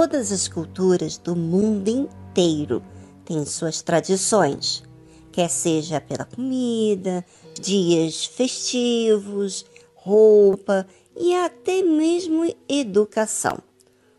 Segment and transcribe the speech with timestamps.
[0.00, 2.80] Todas as culturas do mundo inteiro
[3.24, 4.84] têm suas tradições,
[5.32, 7.26] quer seja pela comida,
[7.60, 9.66] dias festivos,
[9.96, 13.58] roupa e até mesmo educação.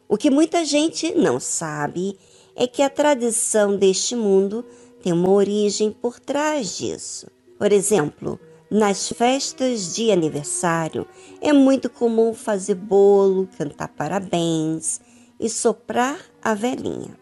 [0.05, 2.19] O que muita gente não sabe
[2.57, 4.65] é que a tradição deste mundo
[5.01, 7.27] tem uma origem por trás disso.
[7.57, 8.37] Por exemplo,
[8.69, 11.07] nas festas de aniversário
[11.39, 14.99] é muito comum fazer bolo, cantar parabéns
[15.39, 17.17] e soprar a velhinha.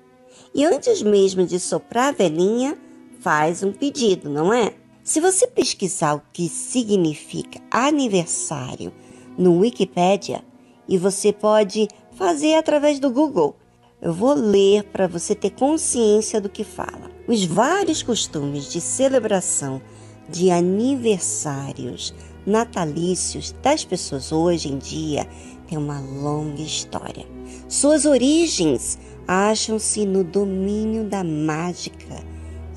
[0.54, 2.78] E antes mesmo de soprar a velhinha,
[3.20, 4.74] faz um pedido, não é?
[5.04, 8.92] Se você pesquisar o que significa aniversário
[9.38, 10.44] no Wikipedia,
[10.88, 13.56] e você pode fazer através do Google,
[14.02, 17.12] eu vou ler para você ter consciência do que fala.
[17.28, 19.82] Os vários costumes de celebração
[20.30, 22.14] de aniversários
[22.48, 25.28] natalícios das pessoas hoje em dia
[25.68, 27.26] têm uma longa história.
[27.68, 32.24] Suas origens acham-se no domínio da mágica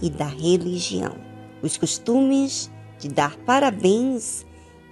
[0.02, 1.14] e da religião.
[1.62, 2.68] Os costumes
[2.98, 4.44] de dar parabéns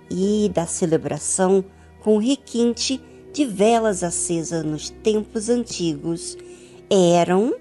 [0.08, 1.64] e da celebração
[2.00, 3.00] com requinte
[3.32, 6.36] de velas acesas nos tempos antigos
[6.88, 7.54] eram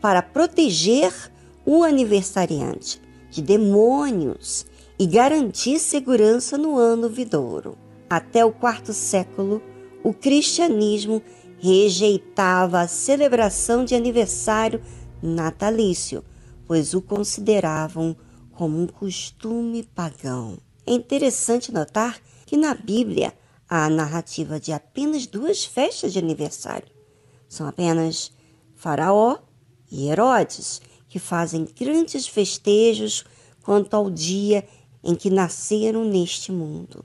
[0.00, 1.12] para proteger
[1.64, 4.66] o aniversariante de demônios
[4.98, 7.76] e garantir segurança no ano vidouro.
[8.08, 9.60] Até o quarto século,
[10.02, 11.22] o cristianismo
[11.58, 14.82] rejeitava a celebração de aniversário
[15.22, 16.24] natalício,
[16.66, 18.16] pois o consideravam
[18.52, 20.58] como um costume pagão.
[20.86, 23.34] É interessante notar que na Bíblia
[23.68, 26.88] há a narrativa de apenas duas festas de aniversário.
[27.48, 28.32] São apenas
[28.74, 29.38] Faraó
[29.90, 33.24] e Herodes, que fazem grandes festejos
[33.62, 34.66] quanto ao dia
[35.02, 37.04] em que nasceram neste mundo,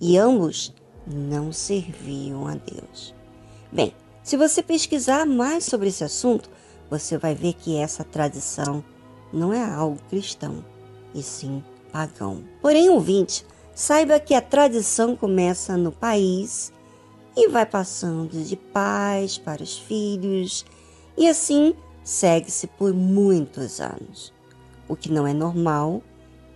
[0.00, 0.74] e ambos
[1.06, 3.14] não serviam a Deus.
[3.72, 6.50] Bem, se você pesquisar mais sobre esse assunto,
[6.88, 8.84] você vai ver que essa tradição
[9.32, 10.64] não é algo cristão,
[11.14, 11.62] e sim
[11.92, 12.44] pagão.
[12.60, 16.72] Porém, ouvinte, saiba que a tradição começa no país
[17.36, 20.64] e vai passando de pais para os filhos,
[21.16, 24.32] e assim segue-se por muitos anos.
[24.88, 26.02] O que não é normal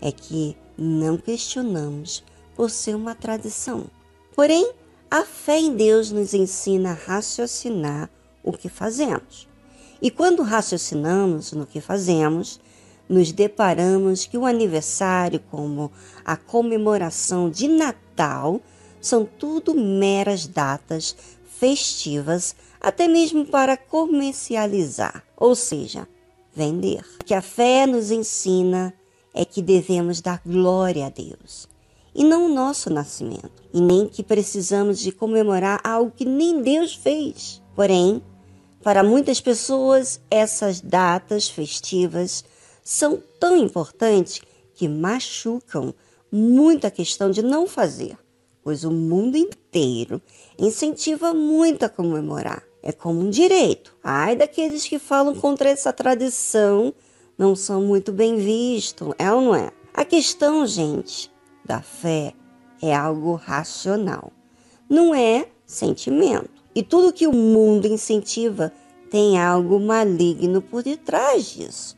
[0.01, 2.25] é que não questionamos
[2.55, 3.87] por ser uma tradição.
[4.35, 4.73] Porém,
[5.11, 8.11] a fé em Deus nos ensina a raciocinar
[8.43, 9.49] o que fazemos.
[10.03, 12.61] E quando raciocinamos no que fazemos,
[13.09, 15.91] nos deparamos que o aniversário, como
[16.25, 18.61] a comemoração de Natal,
[19.01, 21.15] são tudo meras datas
[21.59, 26.07] festivas até mesmo para comercializar, ou seja,
[26.55, 27.05] vender.
[27.25, 28.93] Que a fé nos ensina
[29.35, 31.69] é que devemos dar glória a Deus
[32.15, 36.95] e não o nosso nascimento, e nem que precisamos de comemorar algo que nem Deus
[36.95, 37.61] fez.
[37.75, 38.23] Porém,
[38.85, 42.45] para muitas pessoas, essas datas festivas
[42.85, 44.41] são tão importantes
[44.75, 45.93] que machucam
[46.31, 48.17] muito a questão de não fazer,
[48.63, 50.23] pois o mundo inteiro
[50.57, 53.97] incentiva muito a comemorar é como um direito.
[54.05, 56.93] Ai daqueles que falam contra essa tradição,
[57.37, 59.71] não são muito bem vistos, é ou não é?
[59.93, 61.31] A questão, gente,
[61.65, 62.33] da fé
[62.83, 64.33] é algo racional,
[64.89, 66.51] não é sentimento.
[66.75, 68.73] E tudo que o mundo incentiva
[69.11, 71.97] tem algo maligno por detrás disso,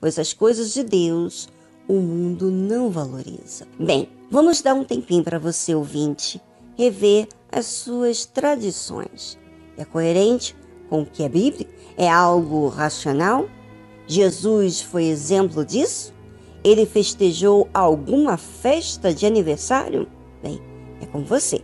[0.00, 1.48] pois as coisas de Deus
[1.88, 3.66] o mundo não valoriza.
[3.80, 6.40] Bem, vamos dar um tempinho para você, ouvinte,
[6.76, 9.38] rever as suas tradições
[9.78, 10.56] é coerente
[10.90, 11.72] com o que é bíblico?
[11.96, 13.48] É algo racional?
[14.10, 16.14] Jesus foi exemplo disso?
[16.64, 20.08] Ele festejou alguma festa de aniversário?
[20.42, 20.58] Bem,
[21.02, 21.62] é com você.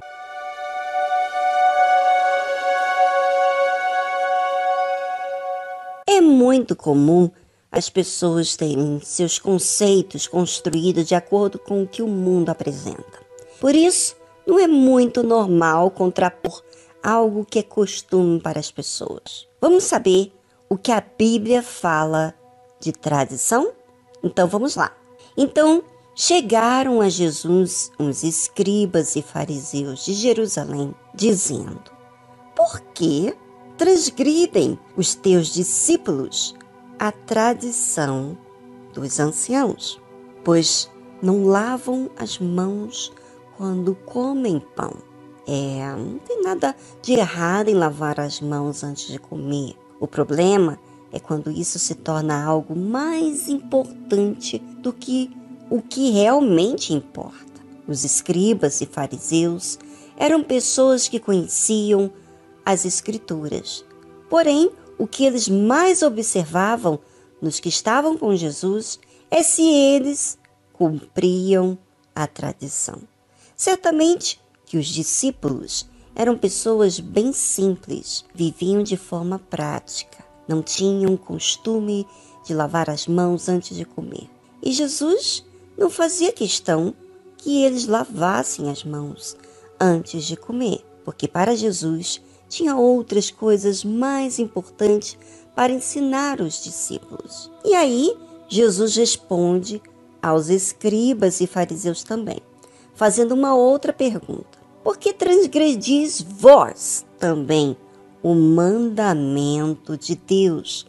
[6.06, 7.30] É muito comum
[7.72, 13.24] as pessoas terem seus conceitos construídos de acordo com o que o mundo apresenta.
[13.58, 14.16] Por isso,
[14.46, 16.62] não é muito normal contrapor
[17.02, 19.48] algo que é costume para as pessoas.
[19.62, 20.30] Vamos saber
[20.74, 22.34] o que a Bíblia fala
[22.80, 23.72] de tradição?
[24.24, 24.92] Então vamos lá.
[25.36, 25.84] Então
[26.16, 31.80] chegaram a Jesus uns escribas e fariseus de Jerusalém, dizendo:
[32.56, 33.36] Por que
[33.78, 36.56] transgridem os teus discípulos
[36.98, 38.36] a tradição
[38.92, 40.00] dos anciãos?
[40.42, 40.90] Pois
[41.22, 43.12] não lavam as mãos
[43.56, 44.92] quando comem pão.
[45.46, 49.83] É, não tem nada de errado em lavar as mãos antes de comer.
[50.04, 50.78] O problema
[51.10, 55.34] é quando isso se torna algo mais importante do que
[55.70, 57.62] o que realmente importa.
[57.88, 59.78] Os escribas e fariseus
[60.14, 62.12] eram pessoas que conheciam
[62.66, 63.82] as Escrituras,
[64.28, 67.00] Porém, o que eles mais observavam
[67.40, 69.00] nos que estavam com Jesus
[69.30, 70.38] é se eles
[70.74, 71.78] cumpriam
[72.14, 73.00] a tradição.
[73.56, 82.06] Certamente que os discípulos eram pessoas bem simples, viviam de forma prática, não tinham costume
[82.44, 84.30] de lavar as mãos antes de comer.
[84.62, 85.44] E Jesus
[85.76, 86.94] não fazia questão
[87.38, 89.36] que eles lavassem as mãos
[89.80, 95.18] antes de comer, porque para Jesus tinha outras coisas mais importantes
[95.54, 97.50] para ensinar os discípulos.
[97.64, 98.16] E aí,
[98.48, 99.82] Jesus responde
[100.22, 102.38] aos escribas e fariseus também,
[102.94, 104.53] fazendo uma outra pergunta:
[104.84, 107.74] Por que transgredis vós também
[108.22, 110.86] o mandamento de Deus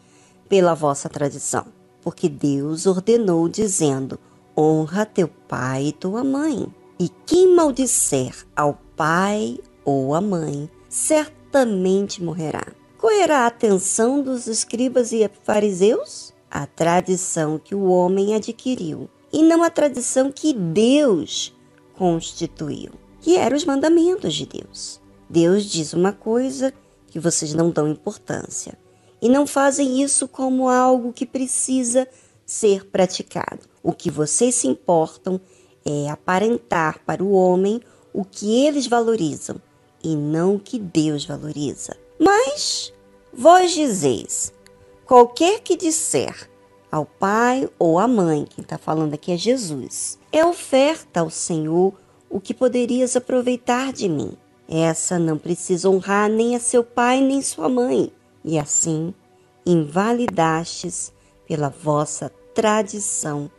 [0.50, 1.68] pela vossa tradição?
[2.02, 4.20] Porque Deus ordenou, dizendo:
[4.56, 6.68] Honra teu pai e tua mãe.
[7.00, 12.66] E quem maldisser ao pai ou à mãe, certamente morrerá.
[12.98, 16.34] Qual era a atenção dos escribas e fariseus?
[16.52, 21.54] A tradição que o homem adquiriu, e não a tradição que Deus
[21.98, 22.92] constituiu,
[23.26, 25.02] que eram os mandamentos de Deus.
[25.28, 26.72] Deus diz uma coisa
[27.08, 28.78] que vocês não dão importância
[29.20, 32.08] e não fazem isso como algo que precisa
[32.46, 33.62] ser praticado.
[33.82, 35.42] O que vocês se importam
[35.84, 37.82] é aparentar para o homem
[38.14, 39.60] o que eles valorizam
[40.04, 41.98] e não o que Deus valoriza.
[42.20, 42.94] Mas
[43.34, 44.54] vós dizeis:
[45.04, 46.48] qualquer que disser
[46.92, 52.05] ao pai ou à mãe, quem está falando aqui é Jesus, é oferta ao Senhor
[52.30, 54.32] o que poderias aproveitar de mim.
[54.68, 58.12] Essa não precisa honrar nem a seu pai nem sua mãe,
[58.44, 59.14] e assim
[59.66, 61.12] invalidastes
[61.48, 63.50] pela vossa tradição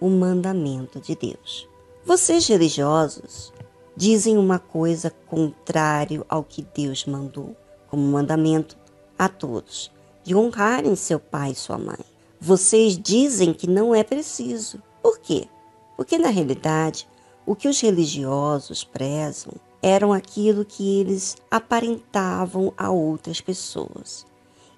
[0.00, 1.68] o mandamento de Deus.
[2.04, 3.52] Vocês religiosos
[3.94, 7.54] dizem uma coisa contrário ao que Deus mandou,
[7.88, 8.76] como mandamento
[9.18, 9.92] a todos,
[10.24, 11.98] de honrarem seu pai e sua mãe.
[12.40, 14.82] Vocês dizem que não é preciso.
[15.02, 15.46] Por quê?
[15.96, 17.06] Porque na realidade,
[17.50, 19.52] o que os religiosos prezam
[19.82, 24.24] eram aquilo que eles aparentavam a outras pessoas,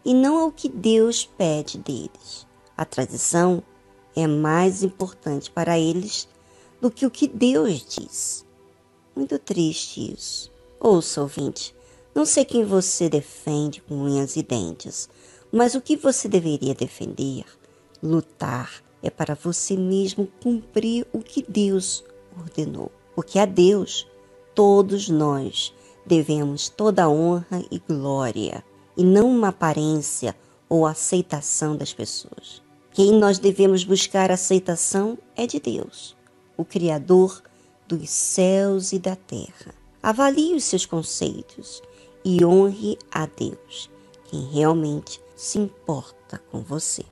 [0.02, 2.46] e não ao que Deus pede deles.
[2.74, 3.62] A tradição
[4.16, 6.26] é mais importante para eles
[6.80, 8.46] do que o que Deus diz.
[9.14, 10.50] Muito triste isso.
[10.80, 11.74] Ouça, ouvinte,
[12.14, 15.10] não sei quem você defende com unhas e dentes,
[15.52, 17.44] mas o que você deveria defender,
[18.02, 22.02] lutar, é para você mesmo cumprir o que Deus
[22.38, 22.90] ordenou.
[23.14, 24.06] Porque a Deus,
[24.54, 25.74] todos nós
[26.04, 28.64] devemos toda honra e glória,
[28.96, 30.36] e não uma aparência
[30.68, 32.62] ou aceitação das pessoas.
[32.92, 36.16] Quem nós devemos buscar aceitação é de Deus,
[36.56, 37.42] o Criador
[37.86, 39.74] dos céus e da terra.
[40.02, 41.82] Avalie os seus conceitos
[42.24, 43.90] e honre a Deus,
[44.24, 47.04] quem realmente se importa com você.